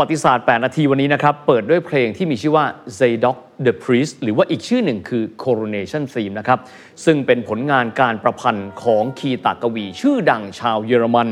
[0.00, 2.66] วัติศาสตร์ 8 นาทีวันนี้นะครับ เปิดด้วยเพลงที่มีชื่อว่า
[2.98, 6.58] Zadok the Priest หรือว่าอีกชื่อหนึ่งคือ Coronation Theme นะครับ
[7.04, 11.28] ซึ่งเป็นผลงานการประพันธ์ของคีตากวี ชื่อดังชาวเยอรมัน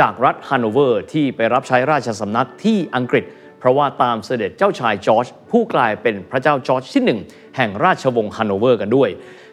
[0.00, 3.24] จากรัฐฮันโนเวอร์ที่ไปรับใช้ราชสำนักที่อังกฤษ
[3.58, 7.20] เพราะว่าตามเสด็จเจ้าชายจอร์จผู้กลายเป็นพระเจ้าจอร์จที่หนึ่ง
[7.56, 9.10] แห่งราชวงศ์ฮันโนเวอร์กันด้วย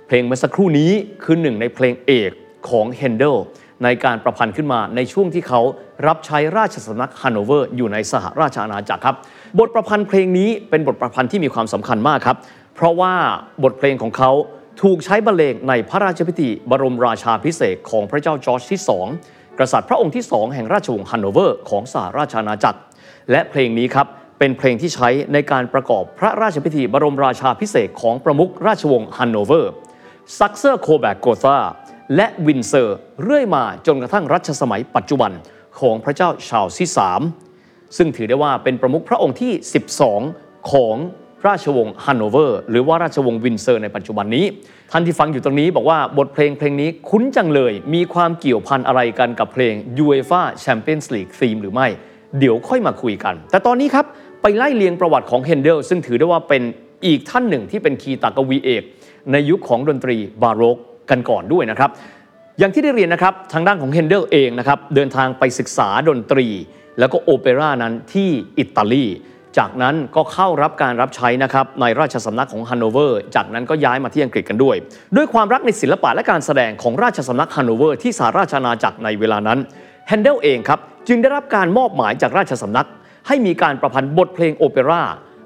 [0.08, 0.92] เพลงเมื่อสักครู่นี้
[1.24, 2.32] คือหนึ่งในเพลงเอก
[2.70, 3.38] ของเฮนเดล
[3.84, 5.62] ในการประพันธ์ขึ้นมาในช่วงที่เขา
[6.08, 9.16] รับใช้ราชสำนักฮันโนเวอร์อยู่ในสหราชอาณาจักรครับ
[9.60, 12.38] บทประพันธ์เพลงนี้เป็นบทประพันธ์ที่มีความสำคัญมากครับ
[12.76, 13.14] เพราะว่า
[13.64, 14.32] บทเพลงของเขา
[14.82, 18.82] ถูกใช้บรรเลงในพระราชพิธีบรมราชาภิเษกของพระเจ้าจอร์จที่
[19.20, 22.80] 2 กษัตริย์พระองค์ที่ 2 แห่งราชวงศ์ฮันโนเวอร์ของสหราชอาณาจักร
[23.32, 24.08] และเพลงนี้ครับ
[24.40, 29.72] เป็นเพลงที่ใช้ในการประกอบพระราชพิธีบรมราชาภิเษกของประมุขราชวงศ์ฮันโนเวอร์
[30.40, 31.58] ซักเซอร์โคเบิร์กโกธา
[32.16, 35.32] และวินด์เซอร์เรื่อยมาจนกระทั่งรัชสมัยปัจจุบัน
[35.80, 36.90] ของพระเจ้าชาร์ลส์ที่
[37.44, 39.52] 3ซึ่งถือได้ว่าเป็นประมุขพระองค์ที่
[40.12, 40.96] 12 ของ
[41.48, 44.46] ราชวงศ์ฮันโนเวอร์ หรือว่าราชวงศ์วินด์เซอร์ในปัจจุบันนี้
[44.92, 51.88] ท่านที่ฟังอยู่ตรงนี้บอกว่าบทเพลงเพลงนี้คุ้นจังเลย มีความเกี่ยวพันอะไรกันกับเพลง UEFA Champions League Theme หรือไม่
[52.40, 54.06] เดี๋ยวค่อยมาคุยกัน แต่ตอนนี้ครับ
[54.42, 56.64] ไปไล่เลียงประวัติของเฮนเดลซึ่งถือได้ว่าเป็น
[57.06, 58.84] อีกท่านหนึ่งที่เป็นคีตากวีเอก
[59.32, 60.78] ในยุคของดนตรีบาโรก
[61.12, 61.90] กันก่อนด้วยนะครับ
[62.60, 66.48] อย่างที่ได้เรียนนะครับทางด้านของเฮนเดลเองนะครับเดินทางไปศึกษาดนตรี
[67.00, 68.30] แล้วก็โอเปร่านั้นที่
[68.60, 69.06] อิตาลี
[69.58, 74.76] จากนั้นก็เข้ารับการรับใช้นะครับในราชสำนักของฮันโนเวอร์ จากนั้นก็ย้ายมาที่อังกฤษกันด้วย
[75.16, 79.60] ด้วยความรักในศิลปะและการแสดงของราชสำนักฮันโนเวอร์ที่สหราชอาณาจักรในเวลานั้น
[80.08, 82.88] เฮนเดลเองครับจึงได้รับการมอบหมายจากราชสำนัก
[83.28, 85.02] ให้มีการประพันธ์บทเพลงโอเปร่า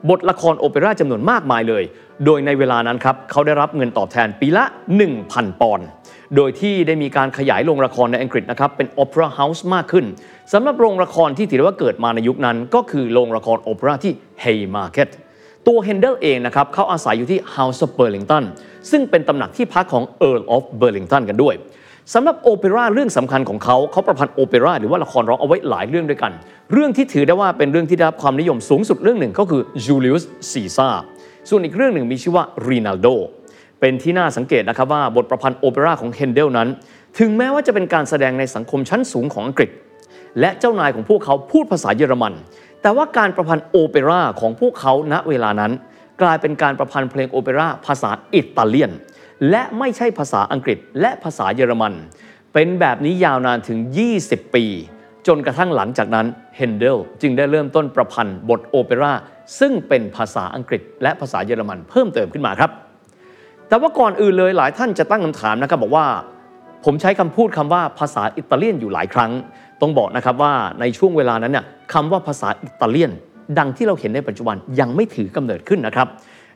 [0.09, 1.83] บทละครโอเปร่าจำนวนมากมายเลย
[2.25, 4.63] โดยในเวลานั้นครับเขาได้รับเงินตอบแทนปีละ
[5.11, 5.87] 1,000 ปอนด์
[6.35, 10.05] โดยที่ได้มีการขยายโรงละครในอังกฤษนะครับเป็นโอเปร่าเฮาส์มากขึ้น
[10.53, 15.09] สำหรับโรงละครที่ถือว่าเกิดมาในยุคนั้น ก็คือโรงละครโอเปร่าที่ Haymarket
[15.67, 18.43] ตัวเฮนเดลเองนะครับเขาอาศัยอยู่ที่ House of Burlington
[18.91, 21.55] ซึ่งเป็นตำหนักที่พักของ Earl of Burlington กันด้วย
[22.13, 26.31] สำหรับโอเปร่าเรื่องสำคัญของเขาเขาประพันธ์โอเปร่าหรือว่าละครร้องเอาไว้หลายเรื่องด้วยกัน
[26.73, 30.95] เรื่องที่ถือได้ว่าเป็นเรื่องที่ได้รับความนิยมสูงสุดเรื่องหนึ่งก็คือ Julius Caesar
[31.49, 33.15] ส่วนอีกเรื่องหนึ่งมีชื่อว่า Rinaldo
[33.79, 36.69] เป็นที่น่าสังเกตนะครับว่าบทประพันธ์โอเปร่าของเฮนเดลนั้น
[37.19, 39.69] ถึงแม้ว่าจะเป็นการแสดงในสังคมชั้นสูงของอังกฤษ
[40.39, 42.33] และเจ้านายของพวกเขาพูดภาษาเยอรมัน
[42.81, 45.71] แต่ว่าการประพันธ์โอเปร่าของพวกเขาณเวลานั้น
[46.21, 48.91] กลายเป็นการประพันธ์เพลงโอเปร่าภาษาอิตาเลียน
[49.49, 51.93] และไม่ใช่ภาษาอังกฤษและภาษาเยอรมัน
[52.53, 53.79] เป็นแบบนี้ยาวนานถึง
[54.17, 54.65] 20 ปี
[55.27, 56.25] จนกระทั่งหลังจากนั้น
[56.57, 59.13] เฮนเดลจึงได้เริ่มต้นประพันธ์บทโอเปร่า
[59.59, 62.71] ซึ่งเป็นภาษาอังกฤษ และภาษาเยอรมันเพิ่มเติมขึ้นมาครับ
[63.67, 66.05] แต่ว่าก่อนอื่นเลยหลายท่านจะตั้งคำถามนะครับบอกว่า
[66.85, 69.31] ผมใช้คำพูดคำว่าภาษาอิตาเลียนอยู่หลายครั้ง
[69.81, 73.11] ต้องบอกนะครับว่าในช่วงเวลานั้นเนี่ยคำว่าภาษาอิตาเลียน
[73.59, 76.07] ดังที่เราเห็นในปัจจุบันยังไม่ถือกำเนิดขึ้นนะครับ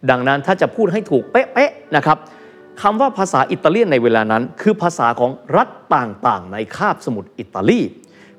[0.09, 2.17] ดังนั้นถ้าจะพูดให้ถูกเป๊ะๆนะครับ
[2.81, 7.81] คำว่าภาษาอิตาเลียนในเวลานั้น คือภาษาของรัฐต่างๆ ในคาบสมุทรอิตาลี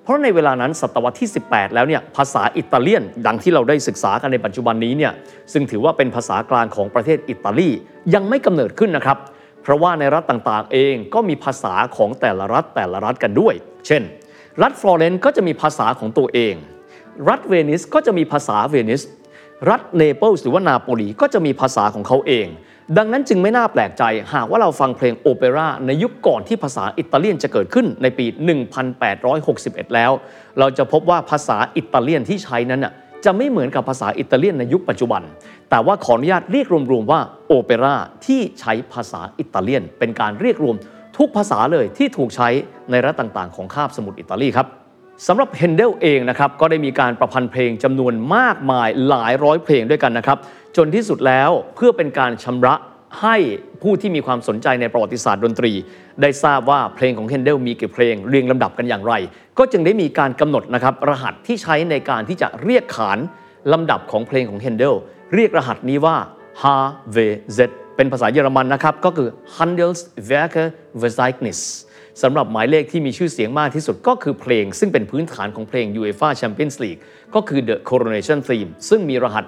[0.03, 5.13] เพราะในเวลานั้นศตวรรษที่ 18 แล้วเนี่ยภาษาอิตาเลียน ดังที่เราได้ศึกษากันในปัจจุบันนี้เนี่ย
[5.53, 7.69] ซึ่งถือว่าเป็นภาษากลางของประเทศอิตาลี
[8.15, 9.19] ยังไม่กำเนิดขึ้นนะครับ
[9.63, 13.55] เพราะว่าในรัฐต่างๆ เองก็มีภาษาของแต่ละรัฐแต่ละรัฐกันด้วย
[13.87, 14.03] เช่น
[14.63, 16.55] รัฐฟลอเรนซ์ก็จะมีภาษาของตัวเอง
[17.29, 19.03] รัฐเวนิสก็จะมีภาษาเวนิส
[19.71, 22.47] รัฐเนเปิลส์หรือว่านาโปลีก็จะมีภาษาของเขาเอง
[22.97, 24.03] ดังนั้นจึงไม่น่าแปลกใจ
[24.35, 28.27] หากว่าเราฟังเพลงโอเปร่าในยุคก่อนที่ภาษาอิตาเลียนจะเกิดขึ้นในปี
[28.91, 30.13] 1861 แล้ว
[30.59, 32.93] เราจะพบว่าภาษาอิตาเลียนที่ใช้นั้นน่ะ
[33.25, 35.23] จะไม่เหมือนกับภาษาอิตาเลียนในยุคปัจจุบัน
[35.71, 37.97] แต่ว่าขออนุญาตเรียกรวมๆว่าโอเปร่า
[38.27, 40.77] ที่ใช้ภาษาอิตาเลียน เป็นการเรียกรวม
[41.19, 42.49] ทุกภาษาเลยที่ถูกใช้
[42.91, 44.78] ในรัฐต่างๆ ของคาบสมุทรอิตาลีครับ
[45.27, 50.39] สำหรับเฮนเดลเองนะครับก็ได้มีการประพันธ์เพลงจำนวนมากมายหลายร้อยเพลงด้วยกันนะครับ
[50.77, 52.75] จนที่สุดแล้วเพื่อเป็นการชำระ
[53.23, 53.37] ให้
[53.83, 55.73] ผู้ที่มีความสนใจในประวัติศาสตร์ดนตรี
[56.23, 59.15] ได้ทราบว่าเพลงของเฮนเดลมีกี่เพลงเรียงลำดับกันอย่างไร
[59.59, 63.19] ก็จึงได้มีการกำหนดนะครับรหัสที่ใช้ในการที่จะเรียกขาน
[63.73, 64.95] ลำดับของเพลงของเฮนเดล
[65.35, 66.17] เรียกรหัสนี้ว่า
[66.63, 66.65] H
[67.15, 67.17] V
[67.57, 67.59] Z
[67.97, 70.65] เป็นภาษาเยอรมันนะครับก็คือ Handelswerke
[71.01, 71.61] Verzeichnis
[72.23, 77.01] สำหรับหมายเลขที่มีชื่อเสียงมากที่สุดก็คือเพลง ซึ่งเป็นพื้นฐานของเพลง UEFA Champions League
[77.35, 79.45] ก็คือ The Coronation Theme ซึ่งมีรหัส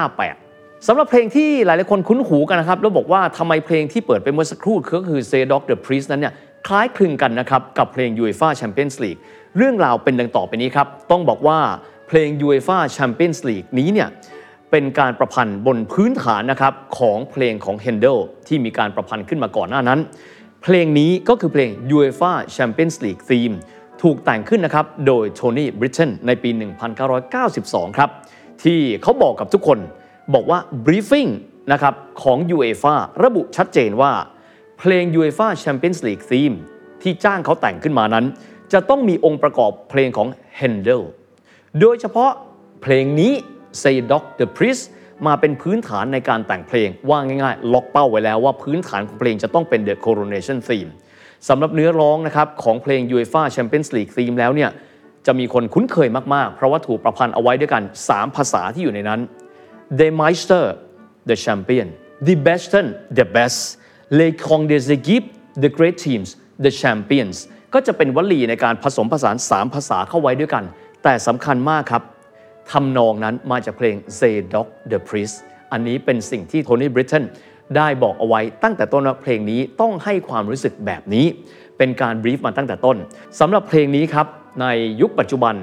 [0.00, 6.34] 258สำหรับเพลงที่หลายๆคนคุ้นหูกันนะครับ แล้วบอกว่าทำไมเพลงที่เปิดไปเมื่อสักครู่ก็คือ Say Dog the Priest นั้นเนี่ย
[6.66, 9.20] คล้ายคลึงกันนะครับกับเพลง UEFA Champions League
[9.56, 11.58] เรื่องราวเป็นดังต่อไปนี้ครับต้องบอกว่า
[12.08, 14.08] เพลง UEFA Champions League นี้เนี่ย
[14.70, 20.00] เป็นการประพันธ์บนพื้นฐานนะครับของเพลงของ Handel ที่มีการประพันธ์ขึ้นมาก่อนหน้านั้น
[20.62, 23.54] เพลงนี้ก็คือเพลง UEFA Champions League Theme
[24.02, 26.50] ถูกแต่งขึ้นนะครับ โดยโทนี่บริ t เ n นในปี
[27.24, 28.10] 1992 ครับ
[28.64, 29.78] ที่เขาบอกกับทุกคน
[30.34, 31.30] บอกว่า briefing
[31.72, 32.94] นะครับของ UEFA
[33.24, 34.12] ระบุชัดเจนว่า
[34.78, 36.56] เพลง UEFA Champions League Theme
[37.02, 38.24] ที่จ้างเขาแต่งขึ้นมานั้น
[38.72, 40.28] จะต้องมีองค์ประกอบเพลงของ
[40.60, 41.02] Handel
[41.80, 42.30] โดยเฉพาะ
[42.82, 43.32] เพลงนี้
[43.82, 44.84] Say Dog the Priest
[45.26, 50.90] มาเป็นพื้นฐานในการแต่งเพลง ว่าง่ายๆ ล็อกเป้าไว้แล้วว่าพื้นฐานของเพลงจะต้องเป็น The Coronation Theme
[51.48, 54.70] สำหรับเนื้อร้องนะครับของเพลง UEFA Champions League Theme แล้วเนี่ย
[55.26, 59.20] จะมีคนคุ้นเคยมากๆ เพราะว่าถูกประพันธ์เอาไว้ด้วยกัน 3 ภาษาที่อยู่ในนั้น
[60.00, 60.64] The Meister
[61.30, 61.88] the Champion
[62.28, 62.86] The Besten
[63.18, 63.60] the Best
[64.18, 65.26] Le Kong des e q u i p e
[65.64, 66.28] the Great Teams
[66.64, 67.36] the Champions
[67.74, 70.64] ก็จะเป็นวลีในการผสมผสาน 3 ภาษาเข้าไว้ด้วยกัน
[71.02, 72.02] แต่สำคัญมากครับ
[72.72, 75.36] ทำนองนั้นมาจากเพลง Zadok the Priest
[75.72, 77.24] อันนี้เป็นสิ่งที่โทนี่บริ t เ n น
[77.76, 81.26] ได้บอกเอาไว้ตั้งแต่ต้นว่าเพลงนี้ต้องให้ความรู้สึกแบบนี้
[81.78, 82.96] เป็นการบรีฟมาตั้งแต่ต้น
[83.40, 84.26] สำหรับเพลงนี้ครับ
[84.60, 84.66] ใน
[85.00, 85.54] ยุคปัจจุบัน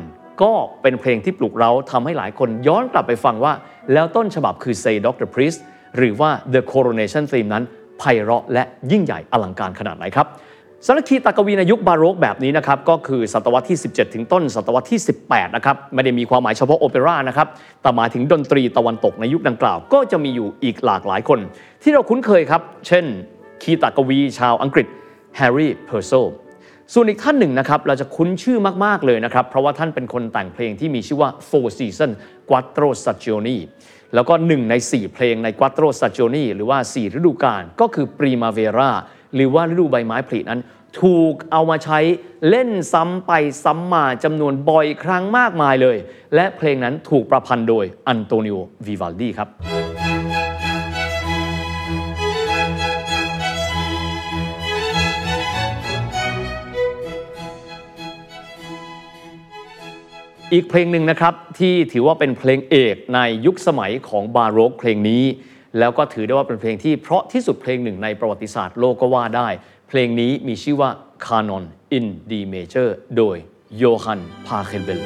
[0.42, 3.54] ก็เป็นเพลงที่ปลุกเราทำให้หลายคนย้อนกลับไปฟังว่า
[3.94, 5.28] แล้วต้นฉบับคือ Say Dr.
[5.34, 5.60] Priest
[5.98, 7.64] หรือว่า The Coronation Theme นั้น
[8.00, 10.28] ไพเราะและยิ่งใหญ่อลังการขนาดไหนครับ
[10.88, 17.48] สำหรับคีตากวีในยุคบาโรกแบบนี้นะครับก็คือศตวรรษที่ 17 ถึงต้น ศตวรรษที่ 18 นะครับไม่ได้มีความหมายเฉพาะโอเปร่านะครับ
[17.82, 21.40] แต่หมายถึงดนตรีตะวันตกในยุคดังกล่าว ก็จะมีอยู่อีกหลากหลายคน
[21.84, 23.06] ที่เราคุ้นเคยครับ เช่น
[23.64, 24.88] คีตากวีชาวอังกฤษ
[25.38, 26.12] เฮนรี่เพอร์เซลล์
[26.94, 32.12] ส่วนอีกท่านหนึ่งนะครับเราจะคุ้นชื่อมาก ๆ เลยนะครับ เพราะว่าท่านเป็นคนแต่งเพลงที่มีชื่อว่า Four Season
[32.50, 33.58] Quattro Stagioni
[34.14, 38.90] แล้วก็หนึ่งใน 4 เพลงใน Quattro Stagioni หรือว่า 4 ฤดูกาลก็คือ Primavera
[39.36, 40.60] หรือว่าฤดูใบไม้ผลินั้น
[41.02, 42.00] ถูกเอามาใช้
[42.50, 43.32] เล่นซ้ำไป
[43.64, 45.98] ซ้ำมาจำนวนบ่อยครั้งมากมายเลย
[46.36, 49.50] และเพลงนั้นถูกประพันธ์โดยอันโตนิโอวิวัลดีครับ
[60.54, 65.24] อีกเพลงหนึ่งนะครับที่ถือว่าเป็นเพลงเอกในยุคสมัยของบาโรกเพลงนี้
[65.80, 69.48] แล้วก็ถือได้ว่าเป็นเพลงที่เพราะที่สุดเพลงหนึ่งในประวัติศาสตร์โลกก็ว่าได้
[69.90, 70.90] เพลงนี้มีชื่อว่า
[71.26, 71.64] Canon
[71.98, 73.38] in D Major โดย
[73.78, 75.02] โยฮันพาเคนเบล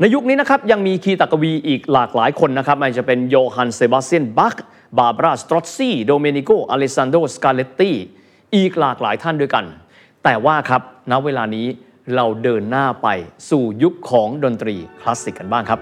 [0.00, 4.56] ในยุคนี้นะครับยังมีคีตากวีอีกหลากหลายคนนะครับไม่ว่าจะเป็นโยฮันเซบาสเตียนบัค
[4.98, 7.92] บาร์บาราสตรอซซีโดเมนิโกอเลสซานโดรสการ์ลัตตี
[8.56, 9.64] อีกหลากหลายท่านด้วยกัน
[10.24, 11.66] แต่ว่าครับณเวลานี้
[12.16, 13.08] เราเดินหน้าไป
[13.50, 15.80] สู่ยุคของดนตรีคลาสสิกกันบ้างครับ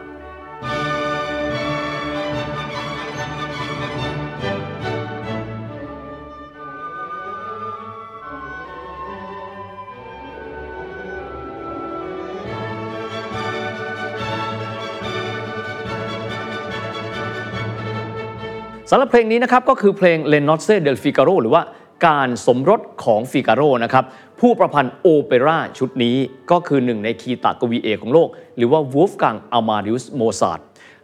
[18.93, 21.63] สำหรับเพลงนี้นะครับก็คือเพลง Le Nozze di Figaro หรือว่า
[22.07, 24.05] การสมรสของฟิกาโรนะครับ
[24.41, 26.17] ผู้ประพันธ์โอเปร่าชุดนี้
[26.51, 30.61] ก็คือหนึ่งในคีตากวีเอกของโลก หรือว่าวูล์ฟกังอามาเดอุสโมซาร์ท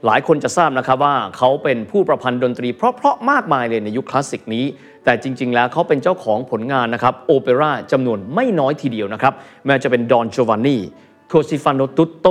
[0.06, 4.64] หลายคนจะทราบนะครับว่าเขาเป็นผู้ประพันธ์ดนตรีเพราะๆมากมายเลยในยุคคลาสสิกนี้
[5.04, 9.34] แต่จริง ๆ แล้วเขาเป็นเจ้าของผลงานนะครับโอเปร่าจำนวนไม่น้อยทีเดียวนะครับ
[9.66, 12.26] ไม่ว่าจะเป็น Don Giovanni Così fan tutte Le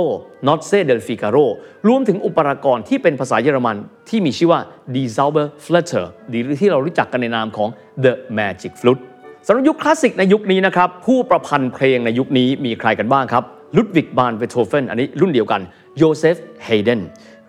[0.46, 1.36] Nozze di Figaro
[1.88, 3.76] รวมถึงอุปรากรที่เป็นภาษาเยอรมัน
[4.08, 4.60] ที่มีชื่อว่า
[4.94, 7.68] d i s a u b e r Flutter หรือที่เรารู้จักกันในนามของ
[8.04, 9.02] The Magic Flute
[9.46, 13.44] สำหรับยุคคลาสสิกในยุคนี้นะครับ ผู้ประพันธ์เพลงในยุคนี้มีใครกันบ้างครับ
[13.76, 15.60] ลุดวิกฟานเบโธเฟนอันนี้รุ่นเดียวกัน
[15.98, 17.00] โยเซฟเฮเดน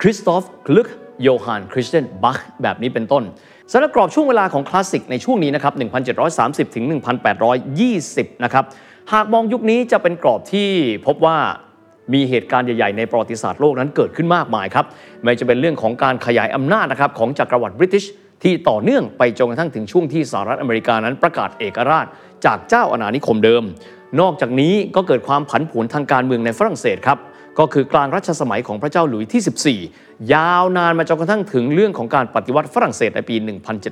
[0.02, 0.88] คริสตอฟกลึก
[1.24, 3.24] โยฮันคริสเตียนบาคแบบนี้เป็นต้น
[3.72, 5.74] สำหรับกรอบช่วงเวลาของคลาสสิกในช่วงนี้นะครับ
[6.70, 6.86] 1730 ถึง
[7.64, 8.66] 1820 นะครับ
[9.14, 10.70] หากมองยุคนี้จะเป็นกรอบที่
[11.06, 11.38] พบว่า
[12.14, 14.86] มีเหตุการณ์ใหญ่ๆในประวัติศาสตร์โลกนั้นเกิดขึ้นมากมายครับ
[15.24, 18.06] ไม่จะเป็นเรื่องของการขยายอำนาจนะครับของจักรวรรดิบริติช
[18.44, 22.06] ที่ต่อเนื่องไปจนกระทั่งถึงช่วงที่สหรัฐอเมริกานั้นประกาศเอกราช
[22.46, 23.64] จากเจ้าอาณานิคมเดิม
[24.20, 27.18] นอกจากนี้ก็เกิดความผันผวนทางการเมืองในฝรั่งเศสครับ
[27.60, 33.36] ก็คือกลางรัชสมัยของพระเจ้าหลุยส์ที่ 14 ยาวนานมาจนกระทั่งถึงเรื่องของการปฏิวัติฝรั่งเศสในปี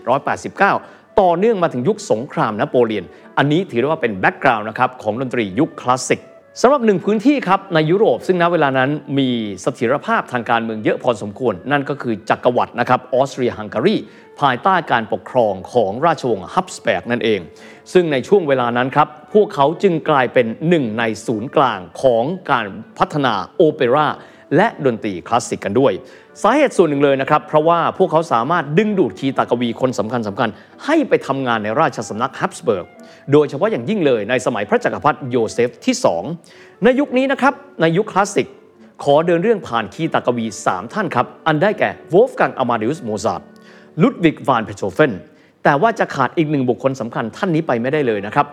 [0.07, 3.05] 1789 ต่อเนื่องมาถึงยุคสงครามนโปเลียน
[3.37, 6.21] อันนี้ถือได้ว่าเป็น background นะครับของดนตรียุคคลาสสิก
[6.61, 9.29] สำหรับหนึ่งพื้นที่ครับในยุโรป ซึ่งณเวลานั้นมี
[9.61, 13.95] เสถียรภาพทางการเมืองเยอะพอสมควร นั่นก็คือจักรวรรดินะครับออสเตรียฮังการี
[14.41, 17.39] ภายใต้การปกครองของราชวงศ์ฮับสเบิร์กนั่นเอง
[17.93, 22.65] ซึ่งในช่วงเวลานั้นครับ พวกเขาจึงกลายเป็นหนึ่งในศูนย์กลางของการ
[22.97, 24.07] พัฒนาโอเปร่า
[24.55, 25.93] และดนตรีคลาสสิกกันด้วย
[26.43, 30.49] สาเหตุส่วนหนึ่งเลยนะครับ เพราะว่าพวกเขาสามารถดึงดูดคีตากวีคนสำคัญสำคัญ
[30.85, 32.85] ให้ไปทำงานในราชสำนักฮับสเบิร์ก
[33.31, 35.95] โดยเฉพาะอย่างยิ่งเลยในสมัยพระจักรพรรดิโยเซฟที่
[36.39, 38.47] 2 ในยุคนี้นะครับ ในยุคคลาสสิก
[39.03, 43.41] ขอเดินเรื่องผ่านคีตากวี 3 ท่านครับ อันได้แก่วูล์ฟกังอามาเดอุสโมซาร์ท
[44.01, 45.11] ลุดวิกฟานเบโธเฟน
[45.63, 48.45] แต่ว่าจะขาดอีกหนึ่งบุคคลสำคัญท่านนี้ไปไม่ได้เลยนะครับ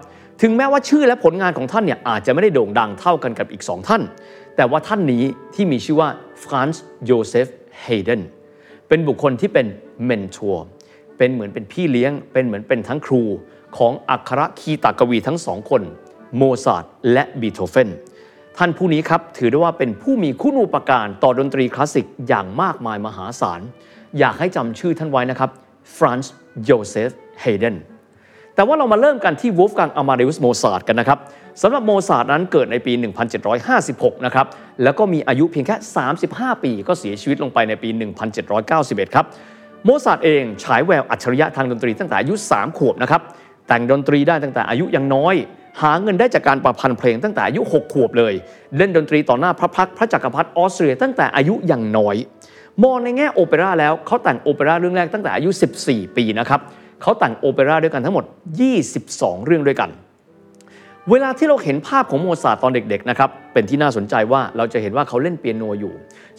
[0.43, 4.03] ถึงแม้ว่าชื่อและผลงานของท่านเนี่ยอาจจะไม่ได้โด่งดังเท่ากันกับอีก 2 ท่าน
[4.57, 6.09] แต่ว่าท่านนี้ที่มีชื่อว่า
[6.43, 7.47] ฟรานซ์โยเซฟ
[7.83, 8.23] เฮเดน
[8.89, 9.67] เป็นบุคคลที่เป็น
[10.05, 10.65] mentor
[11.19, 13.23] เป็นเหมือนเป็นพี่เลี้ยง เป็นเหมือนเป็นทั้งครู
[13.77, 15.83] ของอัครคีตากวีทั้งสองคน
[16.37, 17.89] โมซาร์ทและเบโธเฟน
[18.59, 23.61] ท่านผู้นี้ครับถือได้ว่าเป็นผู้มีคุณูปการต่อดนตรีคลาสสิกอย่างมากมายมหาศาล
[24.19, 25.51] อยากให้จำชื่อท่านไว้นะครับ
[25.97, 27.77] ฟรานซ์โยเซฟเฮเดน
[28.55, 31.19] แต่ว่าเรามาเริ่มกันที่วูล์ฟกังอามาเดอุสโมซาร์ทกันนะครับ
[31.63, 32.93] สำหรับโมซาร์ทนั้นเกิดในปี
[33.59, 34.47] 1756 นะครับ
[34.83, 35.77] แล้วก็มีอายุเพียงแค่
[36.19, 37.89] 35 ปี ก็เสียชีวิตลงไปในปี
[38.53, 39.25] 1791 ครับ
[39.85, 43.23] โมซาร์เองฉายแววอัจฉริยะทางดนตรีตั้งแต่อายุ 3 ขวบนะครับ
[43.69, 45.35] แต่งดนตรีได้ตั้งแต่อายุยังน้อย
[45.83, 48.35] หาเงินได้จากการประพันธ์เพลงตั้งแต่อายุ 6 ขวบเลย
[48.77, 52.17] เล่นดนตรีต่อหน้าพระพักพระจักรพรรดิออสเตรียตั้งแต่อายุยังน้อย
[52.85, 55.51] มองในแง่โอเปร่าแล้วเขาแต่งโอเปร่าเรื่องแรกตั้งแต่อายุ
[55.85, 56.61] 14 ปีนะครับ
[57.03, 58.25] เขาแต่งโอเปร่าด้วยกันทั้งหมด
[58.85, 59.91] 22 เรื่องด้วยกัน
[61.11, 65.93] เวลาที่เราเห็นภาพของโมซาร์ทตอนเด็กๆนะครับเป็นที่น่าสนใจว่าเราจะเห็นว่าเขาเล่นเปียโนอยู่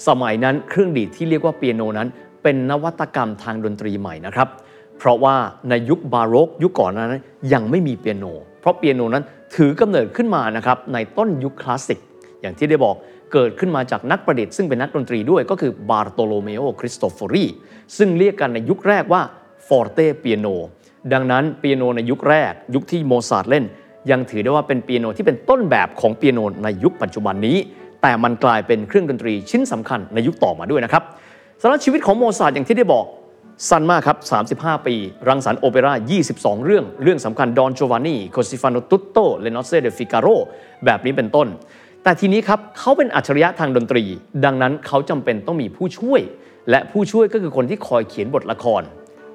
[0.07, 2.07] สมัยนั้นเครื่องดีดที่เรียกว่าเปียโนนั้น
[2.43, 4.47] เป็นนวัตกรรมทางดนตรีใหม่นะครับ
[4.97, 5.35] เพราะว่า
[5.69, 8.25] ในยุคบาโรกยุคก่อนนั้นยังไม่มีเปียโน
[8.61, 9.23] เพราะเปียโนนั้น
[9.55, 11.99] ถือกำเนิดขึ้นมานะครับในต้นยุคคลาสสิก
[12.41, 12.95] อย่างที่ได้บอก
[13.33, 17.45] เกิดขึ้นมาจากนักประดิษฐ์ซึ่งเป็นนักดนตรีด้วยก็คือบาร์โตโลเมโอคริสโตฟอรี
[17.97, 19.21] ซึ่งเรียกกันในยุคแรกว่า
[19.67, 20.47] fortepiano
[21.13, 23.65] ดังนั้นเปียโนในยุคแรก ยุคที่โมซาร์ทเล่น
[24.11, 27.57] ยังถือได้ว่าเป็นเปียโนที่เป็นต้นแบบของเปียโนในยุคปัจจุบันนี้
[28.01, 31.03] แต่มันกลายเป็นเครื่องดนตรีชิ้นสำคัญในยุคต่อมาด้วยนะครับ
[31.61, 33.05] สำหรับชีวิตของโมซาร์ทอย่างที่ได้บอก
[33.69, 34.17] สั้นมากครับ
[34.53, 34.95] 35 ปี
[35.27, 35.93] รังสรรค์โอเปร่า
[36.29, 40.27] 22 เรื่อง เรื่องสำคัญ Don Giovanni Così fan tutte Le Nozze di Figaro
[40.85, 41.47] แบบนี้เป็นต้น
[42.03, 44.03] แต่ทีนี้ครับ เขาเป็นอัจฉริยะทางดนตรี
[44.45, 46.21] ดังนั้นเขาจำเป็นต้องมีผู้ช่วย
[46.69, 48.81] และผู้ช่วยก็คือคนที่คอยเขียนบทละคร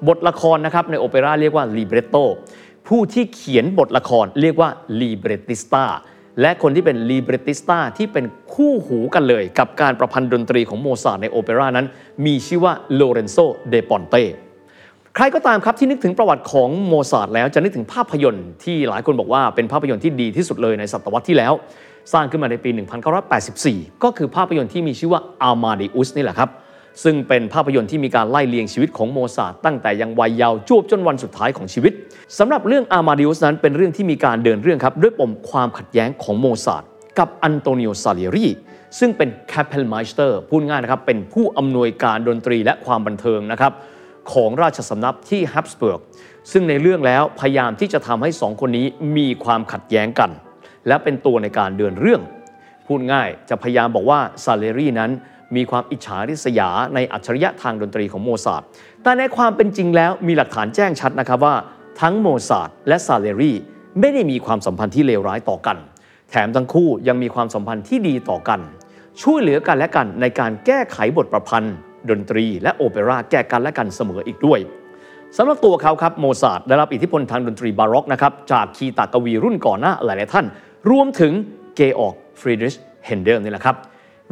[0.07, 2.15] บทละครนะครับในโอเปร่าเรียกว่า libretto
[2.87, 5.85] ผู้ที่เขียนบทละครเรียกว่า librettista
[6.41, 11.87] และคนที่เป็น librettista ที่เป็นคู่หูกันเลย กับการประพันธ์ดนตรีของโมซาร์ทในโอเปร่านั้น
[12.25, 14.15] มีชื่อว่าโลเรนโซดาปอนเต
[15.15, 21.53] ใครก็ตามครับที่นึกถึงประวัติของโมซาร์ทแล้วจะนึกถึงภาพยนตร์ที่หลายคนบอกว่าเป็นภาพยนตร์ที่ดีที่สุดเลยในศตวรรษที่แล้ว
[22.13, 22.69] สร้างขึ้นมาในปี
[23.35, 26.49] 1984 ก็คือภาพยนตร์ที่มีชื่อว่าอามาดิอุสนี่แหละครับ
[27.03, 31.93] ซึ่งเป็นภาพยนตร์ที่มีการไล่เลียงชีวิตของโมซาร์ทตั้งแต่ยังวัยเยาว์จวบจนวันสุดท้ายของชีวิต
[32.37, 36.83] สำหรับเรื่องอามาดิอุสนั้นเป็นเรื่องที่มีการเดินเรื่องครับด้วยปมความขัดแย้งของโมซาร์ท
[37.19, 38.47] กับอันโตนิโอซาเลรี
[38.99, 43.73] ซึ่งเป็น Kapellmeister พูดง่ายนะครับ เป็นผู้อำนวยการดนตรีและความบันเทิงนะครับ
[44.33, 45.99] ของราชสำนักที่ฮับสเบิร์ก
[46.51, 50.31] ซึ่งในเรื่องแล้วพยายามที่จะทำให้สองคนนี้มีความขัดแย้งกัน
[50.87, 52.21] และเป็นตัวในการเดินเรื่อง
[52.85, 55.11] พูดง่ายจะพยายามบอกว่าซาเลรีนั้น
[55.55, 58.63] มีความอิจฉาริษยาในอัจฉริยะทางดนตรีของโมซาร์ท
[59.03, 61.55] แต่ในความเป็นจริงแล้วมีหลักฐานแจ้งชัดนะครับว่า
[62.01, 63.53] ทั้งโมซาร์ทและซาเลรี
[63.99, 65.77] ไม่ได้มีความสัมพันธ์ที่เลวร้ายต่อกัน
[66.29, 68.59] แถมทั้งคู่ยังมีความสัมพันธ์ที่ดีต่อกัน
[69.21, 71.75] ช่วยเหลือกันและกันในการแก้ไขบทประพันธ์
[72.09, 74.59] ดนตรีและโอเปร่าแก้กันและกันเสมออีกด้วย
[75.37, 80.45] สำหรับตัวเขาครับโมซาร์ทได้รับอิทธิพลทางดนตรีบาร็อกนะครับจากคีตากวีรุ่นก่อนหน้าหลายๆท่าน
[80.89, 81.33] รวมถึง
[81.75, 82.75] เกออกฟรีดริช
[83.05, 83.75] เฮนเดลนี่แหละครับ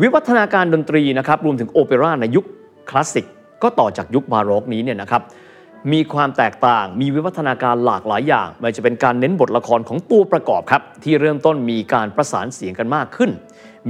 [0.02, 2.46] วิวัฒนาการดนตรีนะครับรวมถึงโอเปร่าในยุค
[2.90, 3.26] คลาสสิก
[3.64, 5.22] ก็ต่อจากยุคบาโรกนี้เนี่ยนะครับ
[5.92, 13.32] มีความแตกต่างมีวิวัฒนาการหลากหลายอย่างไม่ว่าจะเป็นการเน้นบทละครของตัวประกอบครับ ที่เริ่มต้นมีการประสานเสียงกันมากขึ้น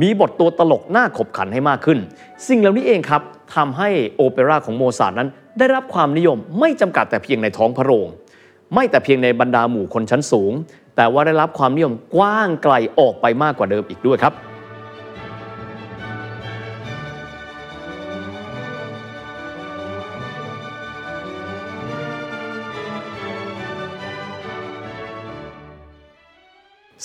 [0.01, 1.99] มีบทตัวตลกน่าขบขันให้มากขึ้น
[2.47, 3.21] สิ่งเหล่านี้เองครับ
[3.55, 8.07] ทำให้โอเปร่าของโมซาร์ทนั้น ได้รับความนิยมไม่จำกัดแต่เพียงในท้องพระโรง
[8.75, 10.53] ไม่แต่เพียงในบรรดาหมู่คนชั้นสูง
[10.95, 14.35] แต่ว่าได้รับความนิยมกว้างไกลออกไปมากกว่าเดิมอีกด้วยครับ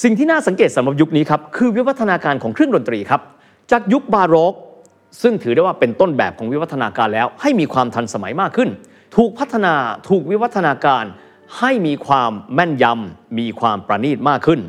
[0.00, 3.20] สิ่งที่น่าสังเกตสำหรับยุคนี้ครับคือวิวัฒนาการของเครื่องดนตรีครับ
[3.70, 4.54] จากยุคบาโรก
[5.22, 8.70] ซึ่งถือได้ว่าเป็นต้นแบบของวิวัฒนาการแล้ว ให้มีความทันสมัยมากขึ้น
[9.16, 9.74] ถูกพัฒนา
[10.08, 11.04] ถูกวิวัฒนาการ
[11.58, 14.60] ให้มีความแม่นยำมีความประณีตมากขึ้น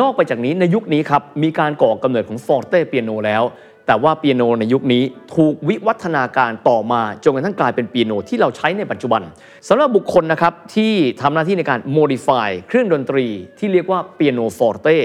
[0.00, 3.42] นอกไปจากนี้ในยุคนี้ครับมีการก่อกำเนิดของฟอร์เต้เปียโนแล้ว
[3.86, 5.02] แต่ว่าเปียโนในยุคนี้
[5.34, 9.22] ถูกวิวัฒนาการต่อมาจนกระทั่งกลายเป็นเปียโนที่เราใช้ในปัจจุบัน
[9.68, 13.26] สำหรับบุคคลนะครับที่ทำหน้าที่ในการ modify เครื่องดนตรี
[13.58, 14.96] ที่เรียกว่า pianoforte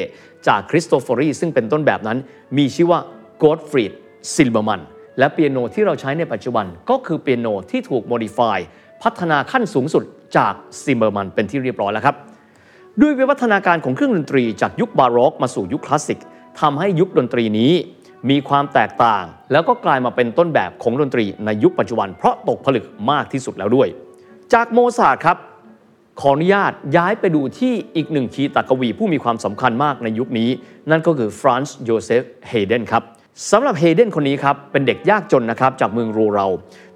[0.47, 2.17] จากคริสโตฟอรีซึ่งเป็นต้นแบบนั้น
[2.57, 2.99] มีชื่อว่า
[3.41, 3.93] Gottfried
[4.33, 4.81] Silbermann
[5.17, 8.57] และเปียโนที่เราใช้ในปัจจุบันก็คือเปียโนที่ถูก modify
[9.03, 10.03] พัฒนาขั้นสูงสุด
[10.37, 12.15] จากซิลเบอร์มันน์เป็นที่เรียบร้อยแล้วครับ
[13.01, 16.19] ด้วยวิวัฒนาการของเครื่องดนตรีจากยุคบาร็อกมาสู่ยุคคลาสสิก
[16.61, 17.71] ทำให้ยุคดนตรีนี้
[18.29, 23.87] มีความแตกต่าง แล้วก็กลายมาเป็นต้นแบบของดนตรีในยุคปัจจุบัน เพราะตกผลึกมากที่สุดแล้วด้วย
[24.53, 25.37] จากโมซาร์ทครับ
[26.21, 30.49] ขออนุญาตย้ายไปดูที่อีกหนึ่งคีตากวี ผู้มีความสำคัญมากในยุคนี้
[30.89, 33.03] นั่นก็คือฟรานซ์โยเซฟเฮเดนครับ
[33.51, 36.47] สำหรับเฮเดนคนนี้ครับ เป็นเด็กยากจนนะครับ จากเมืองรูเรา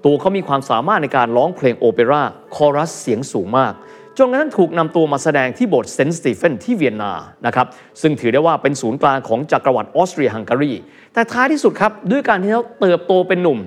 [0.04, 2.22] ตัวเขามีความสามารถในการร้องเพลงโอเปร่า
[2.56, 3.72] คอรัสเสียงสูงมาก
[4.18, 7.12] จนกระทั่งถูกนำตัวมาแสดงที่โบสถ์เซนต์สตีเฟนที่เวียนนา
[7.46, 7.66] นะครับ
[8.02, 10.72] ซึ่งถือได้ว่าเป็นศูนย์กลางของจักรวรรดิออสเตรียฮังการี
[11.12, 13.58] แต่ท้ายที่สุดครับ ด้วยการที่เขาเติบโตเป็นหนุ่ม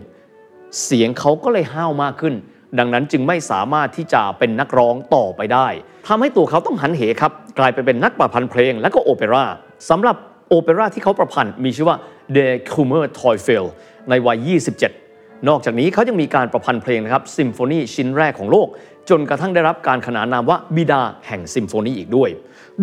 [0.84, 2.34] เสียงเขาก็เลยห้าวมากขึ้น
[2.80, 5.68] ดังนั้นจึงไม่สามารถที่จะเป็นนักร้องต่อไปได้
[6.08, 9.46] ทำให้ตัวเขาต้องหันเหครับ กลายไปเป็นนักประพันธ์เพลงและก็โอเปร่า
[9.90, 10.16] สำหรับ
[10.50, 11.98] โอเปร่าที่เขาประพันธ์มีชื่อว่า
[12.36, 13.66] De Kummer Teufel
[14.10, 14.50] ในวัย
[14.94, 18.68] 27นอกจากนี้เขายังมีการประพันธ์เพลงนะครับซิมโฟนีชิ้นแรกของโลก
[19.10, 22.30] จนกระทั่งได้รับการขนานนามว่าบิดาแห่งซิมโฟนีอีกด้วย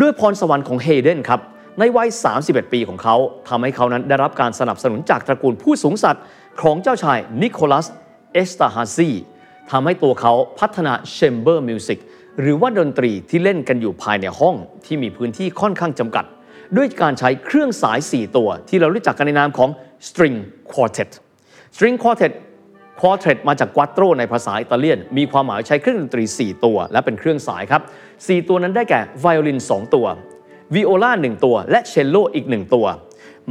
[0.00, 1.40] ด้วยพรสวรรค์ของเฮเดนครับ
[1.78, 2.08] ในวัย
[2.40, 3.16] 31 ปีของเขา
[3.48, 6.22] ทำให้เขานั้นได้รับการสนับสนุนจากตระกูลผู้สูงศักดิ์
[6.62, 7.86] ของเจ้าชายนิโคลัส
[8.32, 9.10] เอสตาฮาซี
[9.70, 12.00] ทำให้ตัวเขาพัฒนา chamber music
[12.40, 14.54] หรือว่าดนตรีที่เล่นกันอยู่ภายในห้อง
[14.84, 16.24] ที่มีพื้นที่ค่อนข้างจำกัด
[16.76, 19.70] ด้วยการใช้เครื่องสาย 4 ตัวที่เรารู้จักกันในนามของ
[20.08, 20.36] string
[20.72, 21.10] quartet
[21.74, 22.32] string quartet
[23.04, 27.82] quartet มาจาก quattro ในภาษาอิตาเลียน มีความหมายใช้เครื่องดนตรี 4 ตัว และเป็นเครื่องสายครับ
[28.14, 30.06] 4 ตัวนั้นได้แก่ไวโอลิน 2 ตัว
[30.74, 32.86] วิโอลา1ตัว และเชลโลอีก 1 ตัว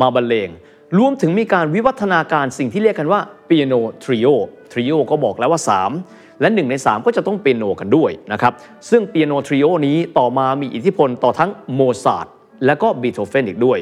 [0.01, 0.49] มาบรรเลง
[0.97, 3.73] รวมถึงมีการวิวัฒนาการสิ่งที่เรียกกันว่า piano
[4.03, 5.61] trio trio ก็บอกแล้วว่า
[5.99, 8.53] 3 และ 1 ใน 3 ก็จะต้องเปียโนกันด้วยนะครับ
[8.89, 12.27] ซึ่ง piano trio นี้ต่อมามีอิทธิพลต่อทั้งโมซาร์ท
[12.65, 13.79] และก็บีโธเฟนอีกด้วย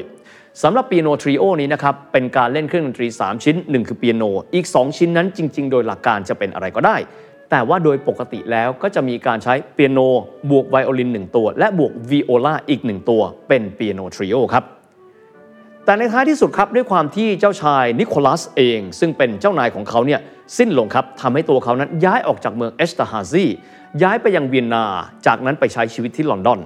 [0.60, 6.96] สำหรับ piano trio นี้นะครับเป็นการเล่นเครื่องดนตรี 3 ชิ้น 1 คือเปียโน อีก 2 ชิ้นนั้นจริง ๆ โดยหลักการจะเป็นอะไรก็ได้
[7.50, 9.98] แต่ว่าโดยปกติแล้วก็จะมีการใช้เปียโน
[10.50, 14.64] บวกไวโอลิน 1 ตัว และบวกวีโอลาอีก 1 ตัว เป็นเปียโนทริโอครับ
[15.84, 20.20] แต่ในท้ายที่สุดครับด้วยความที่เจ้าชายนิโคลัสเอง ซึ่งเป็นเจ้านายของเขาเนี่ย
[20.58, 23.44] สิ้นลงครับทำให้ตัวเขานั้นย้ายออกจากเมืองเอสตาฮาซี
[24.02, 24.84] ย้ายไปยังเวียนนา
[25.26, 26.60] จากนั้นไปใช้ชีวิตที่ลอนดอน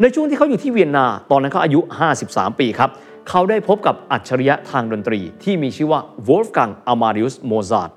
[0.00, 1.80] ในช่วงที่เขาอยู่ที่เวียนนา ตอนนั้นเขาอายุ
[2.20, 2.90] 53 ปีครับ
[3.28, 7.90] เขาได้พบกับอัจฉริยะทางดนตรี ที่มีชื่อว่า Wolfgang Amadeus Mozart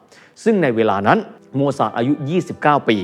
[0.44, 1.20] ซึ่งในเวลานั้น
[1.56, 2.13] โมซาร์ทอายุ
[2.52, 2.98] 29 ปี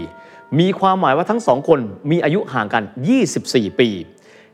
[0.59, 1.79] มีความหมายว่าทั้งสองคน
[2.11, 2.83] มีอายุห่างกัน
[3.31, 3.89] 24 ปี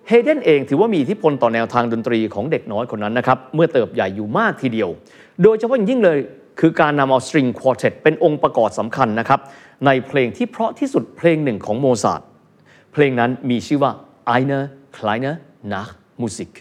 [0.08, 4.90] เฮเดนเองถือว่ามีอิทธิพลต่อแนวทางดนตรีของเด็กน้อยคนนั้นนะครับ เมื่อเติบใหญ่อยู่มากทีเดียว
[5.44, 6.20] โดยเฉพาะอย่างยิ่งเลย
[6.60, 9.40] คือการนำเอา string quartet เป็นองค์ประกอบสำคัญนะครับ
[9.86, 12.22] ในเพลงที่เพราะที่สุดเพลงหนึ่งของโมซาร์ท
[12.94, 13.92] เพลงนั้นมีชื่อว่า
[14.36, 14.60] Eine
[14.96, 15.32] kleine
[15.74, 16.54] Nachtmusik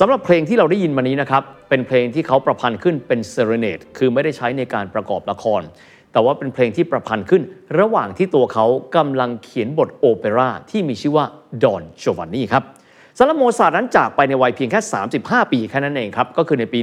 [0.00, 5.62] สำหรับเพลงที่เราได้ยินมานี้นะครับ เป็นเพลงที่เขาประพันธ์ขึ้นเป็น serenade คือไม่ได้ใช้ในการประกอบละคร
[6.12, 7.42] แต่ว่าเป็นเพลงที่ประพันธ์ขึ้น
[7.80, 11.24] ระหว่างที่ตัวเขากำลังเขียนบทโอเปร่าที่มีชื่อว่า
[11.62, 12.62] ดอนโชวานนี่ครับ
[13.18, 14.80] สำหรับโมซาร์ทนั้นจากไปในวัยเพียงแค่
[15.16, 16.78] 35 ปีแค่นั้นเองครับ ก็คือในปี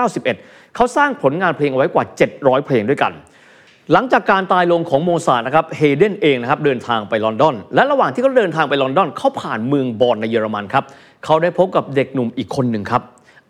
[0.00, 2.04] 1791 เขาสร้างผลงานเพลงเอาไว้กว่า
[2.36, 3.12] 700 เพลงด้วยกัน
[3.92, 10.84] หลังจากการตายลงของโมซาร์ทนะครับเฮเดนเองนะครับเดินทางไปลอนดอน และระหว่างที่เขาเดินทางไปลอนดอนเขาผ่านเมืองบอนในเยอรมันครับ
[11.24, 13.02] เขาได้พบกับเด็กหนุ่มอีกคนหนึ่งครับ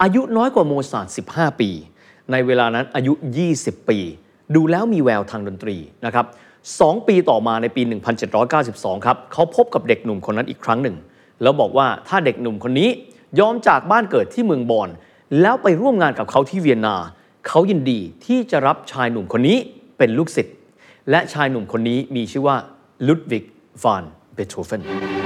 [0.03, 1.71] อายุน้อยกว่าโมซาร์15 ปี
[2.33, 3.13] ในเวลานั้นอายุ
[3.51, 3.99] 20 ปี
[4.55, 6.27] ดูแล้วมีแววทางดนตรีนะครับ
[6.81, 7.83] สองปีต่อมาในปี
[8.45, 10.97] 1792 ครับเขาพบกับเด็กหนุ่มคนนั้นอีกครั้งหนึ่ง
[11.43, 12.89] แล้วบอกว่าถ้าเด็กหนุ่มคนนี้
[13.41, 14.89] ยอมจากบ้านเกิดที่เมืองบอน
[15.41, 16.97] แล้วไปร่วมงานกับเขาที่เวียนนา
[17.49, 19.59] เขายินดีที่จะรับชายหนุ่มคนนี้
[19.99, 20.55] เป็นลูกศิษย์
[21.11, 22.57] และชายหนุ่มคนนี้มีชื่อว่า
[23.09, 23.45] ลุดวิก
[23.83, 24.05] ฟาน
[24.35, 25.26] เบโธเฟน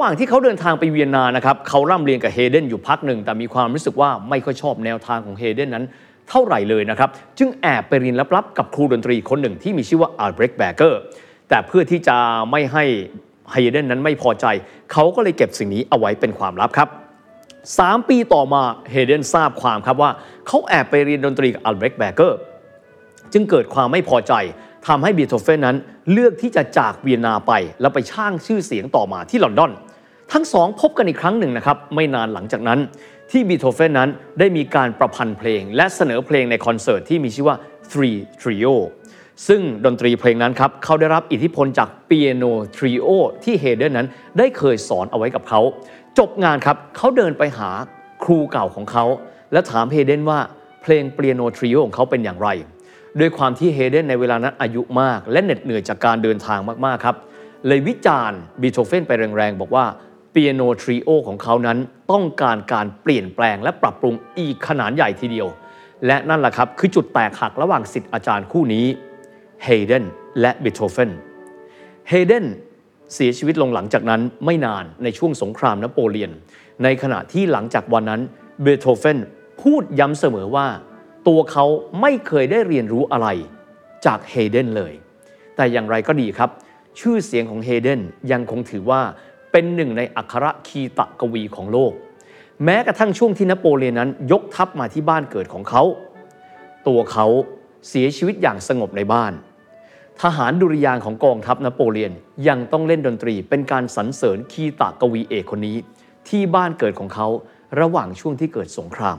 [0.00, 5.84] หว่างที่เขาเดินทางไปเวียนนานะครับเขาร่ำเรียนกับเฮเดนอยู่พักหนึ่ง แต่มีความรู้สึกว่าไม่ค่อยชอบแนวทางของเฮเดนนั้น
[6.28, 11.00] เท่าไหร่เลยนะครับ จึงแอบไปเรียนลับๆ กับครูดนตรีคนหนึ่งที่มีชื่อว่าอัลเบรกแบเกอร์
[11.48, 12.16] แต่เพื่อที่จะ
[12.50, 12.84] ไม่ให้
[13.50, 14.46] ไฮเดนนั้นไม่พอใจ
[14.92, 16.88] เขาก็เลยเก็บสิ่งนี้เอาไว้เป็นความลับครับ
[17.48, 20.10] 3ปีต่อมาเฮเดนทราบความครับว่า
[20.46, 22.38] เขาแอบไปเรียนดนตรีกับอัลเบรกแบเกอร์
[23.32, 24.32] จึงเกิดความไม่พอใจ
[24.86, 25.76] ทำให้เบีโธเฟนนั้น
[26.12, 29.72] เลือกที่จะจากเวียนนาไป แล้วไปช่างชื่อเสียงต่อมาที่ลอนดอน
[30.32, 32.78] ทั้งสองพบกันอีกครั้งหนึ่งนะครับ ไม่นานหลังจากนั้น
[33.30, 37.56] ที่บีโธเฟนนั้นได้มีการประพันธ์เพลง และเสนอเพลงในคอนเสิร์ตที่มีชื่อว่า
[37.90, 38.74] Three Trio
[39.48, 42.44] ซึ่งดนตรีเพลงนั้นครับ เขาได้รับอิทธิพลจากเปียโน
[42.76, 43.08] ทริโอ
[43.44, 45.60] ที่เฮเดนนั้นได้เคยสอนเอาไว้กับเขา
[46.18, 47.70] จบงานครับ เขาเดินไปหา
[48.24, 49.04] ครูเก่าของเขา
[49.52, 50.38] และถามเฮเดนว่า
[50.82, 52.48] เพลงเปียโนทริโอของเขาเป็นอย่างไร
[53.20, 57.16] ด้วยความที่เฮเดนในเวลานั้นอายุมาก และเหน็ดเหนื่อยจากการเดินทางมากๆครับ
[57.66, 59.84] เลยวิจารณ์บีโธเฟนไปแรงๆ บอกว่า
[60.30, 61.78] เปียโนทริโอของเขานั้น
[62.12, 65.48] ต้องการการเปลี่ยนแปลงและปรับปรุงอีกขนาดใหญ่ทีเดียว
[66.06, 68.86] และนั่นแหละครับ คือจุดแตกหักระหว่างสิทธิ์อาจารย์คู่นี้
[69.62, 70.04] เฮเดน
[70.40, 71.10] และเบโธเฟน
[72.08, 72.46] เฮเดน
[73.14, 76.32] เสียชีวิตลงหลังจากนั้นไม่นานในช่วงสงครามนโปเลียน
[76.82, 78.20] ในขณะที่หลังจากวันนั้น
[78.62, 79.18] เบโธเฟน
[79.62, 80.66] พูดย้ำเสมอว่า
[81.28, 81.64] ตัวเขา
[82.00, 83.28] ไม่เคยได้เรียนรู้อะไร
[84.06, 84.92] จากเฮเดนเลย
[85.56, 86.50] แต่อย่างไรก็ดีครับ
[87.00, 88.00] ชื่อเสียงของเฮเดน
[88.32, 89.02] ยังคงถือว่า
[89.52, 91.92] เป็นหนึ่งในอัครคีตะกวีของโลก
[92.64, 95.82] แม้กระทั่งช่วงที่นโปเลียนนั้นยกทัพมาที่บ้านเกิดของเขา
[96.86, 97.26] ตัวเขา
[97.88, 99.32] เสียชีวิตอย่างสงบในบ้าน
[100.22, 102.12] ทหารดุริยางของกองทัพนโปเลียน
[102.48, 105.76] ยังต้องเล่นดนตรีเป็นการสรรเสริญคีตะกวีเอกคนนี้
[106.28, 107.28] ที่บ้านเกิดของเขา
[107.80, 109.18] ระหว่างช่วงที่เกิดสงคราม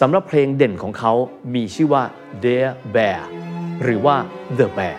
[0.00, 1.12] สำหรับเพลงเด่นของเขา
[1.54, 2.04] มีชื่อว่า
[2.44, 3.20] Dear Bear
[3.82, 4.16] หรือว่า
[4.58, 4.98] The Bear